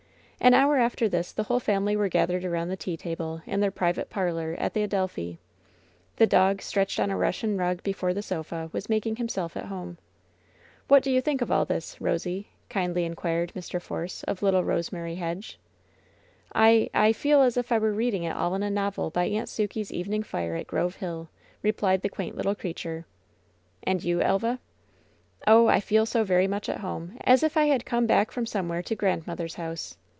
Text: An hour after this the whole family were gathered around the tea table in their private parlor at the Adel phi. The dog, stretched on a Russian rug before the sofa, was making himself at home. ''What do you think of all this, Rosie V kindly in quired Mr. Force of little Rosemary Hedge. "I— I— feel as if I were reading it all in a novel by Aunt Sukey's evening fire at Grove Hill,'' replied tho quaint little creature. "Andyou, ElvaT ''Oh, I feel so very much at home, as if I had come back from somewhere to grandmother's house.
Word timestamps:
An 0.43 0.55
hour 0.55 0.77
after 0.77 1.07
this 1.07 1.31
the 1.31 1.43
whole 1.43 1.59
family 1.59 1.95
were 1.95 2.09
gathered 2.09 2.43
around 2.43 2.69
the 2.69 2.75
tea 2.75 2.97
table 2.97 3.43
in 3.45 3.59
their 3.59 3.69
private 3.69 4.09
parlor 4.09 4.55
at 4.57 4.73
the 4.73 4.81
Adel 4.81 5.07
phi. 5.07 5.37
The 6.15 6.25
dog, 6.25 6.63
stretched 6.63 6.99
on 6.99 7.11
a 7.11 7.15
Russian 7.15 7.59
rug 7.59 7.83
before 7.83 8.11
the 8.11 8.23
sofa, 8.23 8.67
was 8.73 8.89
making 8.89 9.17
himself 9.17 9.55
at 9.55 9.65
home. 9.65 9.99
''What 10.89 11.03
do 11.03 11.11
you 11.11 11.21
think 11.21 11.41
of 11.43 11.51
all 11.51 11.63
this, 11.65 12.01
Rosie 12.01 12.39
V 12.39 12.47
kindly 12.69 13.05
in 13.05 13.13
quired 13.15 13.53
Mr. 13.53 13.79
Force 13.79 14.23
of 14.23 14.41
little 14.41 14.63
Rosemary 14.63 15.13
Hedge. 15.13 15.59
"I— 16.55 16.89
I— 16.95 17.13
feel 17.13 17.43
as 17.43 17.55
if 17.55 17.71
I 17.71 17.77
were 17.77 17.93
reading 17.93 18.23
it 18.23 18.35
all 18.35 18.55
in 18.55 18.63
a 18.63 18.71
novel 18.71 19.11
by 19.11 19.25
Aunt 19.25 19.47
Sukey's 19.47 19.93
evening 19.93 20.23
fire 20.23 20.55
at 20.55 20.65
Grove 20.65 20.95
Hill,'' 20.95 21.29
replied 21.61 22.01
tho 22.01 22.09
quaint 22.09 22.35
little 22.35 22.55
creature. 22.55 23.05
"Andyou, 23.85 24.23
ElvaT 24.25 24.57
''Oh, 25.45 25.67
I 25.67 25.79
feel 25.79 26.07
so 26.07 26.23
very 26.23 26.47
much 26.47 26.67
at 26.67 26.79
home, 26.79 27.19
as 27.25 27.43
if 27.43 27.55
I 27.55 27.65
had 27.65 27.85
come 27.85 28.07
back 28.07 28.31
from 28.31 28.47
somewhere 28.47 28.81
to 28.81 28.95
grandmother's 28.95 29.53
house. 29.61 29.97